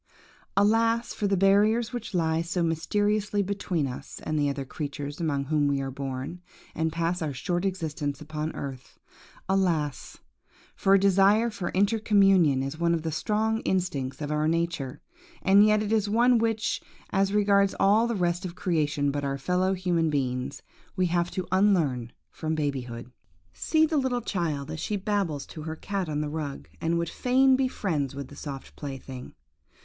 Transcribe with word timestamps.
Alas, 0.57 1.13
for 1.13 1.27
the 1.27 1.37
barriers 1.37 1.93
which 1.93 2.15
lie 2.15 2.41
so 2.41 2.63
mysteriously 2.63 3.43
between 3.43 3.85
us 3.85 4.19
and 4.23 4.39
the 4.39 4.49
other 4.49 4.65
creatures 4.65 5.19
among 5.21 5.43
whom 5.45 5.67
we 5.67 5.79
are 5.79 5.91
born, 5.91 6.41
and 6.73 6.91
pass 6.91 7.21
our 7.21 7.33
short 7.33 7.65
existence 7.65 8.19
upon 8.19 8.51
earth!–Alas!–for 8.55 10.95
a 10.95 10.99
desire 10.99 11.51
for 11.51 11.69
intercommunion 11.75 12.63
is 12.63 12.79
one 12.79 12.95
of 12.95 13.03
the 13.03 13.11
strong 13.11 13.59
instincts 13.59 14.23
of 14.23 14.31
our 14.31 14.47
nature, 14.47 14.99
and 15.43 15.63
yet 15.67 15.83
it 15.83 15.91
is 15.91 16.09
one 16.09 16.39
which, 16.39 16.81
as 17.11 17.31
regards 17.31 17.75
all 17.79 18.07
the 18.07 18.15
rest 18.15 18.43
of 18.43 18.55
creation 18.55 19.11
but 19.11 19.23
our 19.23 19.35
human 19.35 20.05
fellow 20.09 20.09
beings, 20.11 20.63
we 20.95 21.05
have 21.05 21.29
to 21.29 21.45
unlearn 21.51 22.11
from 22.31 22.55
babyhood. 22.55 23.11
See 23.53 23.85
the 23.85 23.97
little 23.97 24.21
child 24.21 24.71
as 24.71 24.79
she 24.79 24.97
babbles 24.97 25.45
to 25.45 25.61
her 25.61 25.75
cat 25.75 26.09
on 26.09 26.21
the 26.21 26.27
rug, 26.29 26.67
and 26.81 26.97
would 26.97 27.07
fain 27.09 27.55
be 27.55 27.67
friends 27.67 28.15
with 28.15 28.29
the 28.29 28.35
soft 28.35 28.75
plaything. 28.75 29.35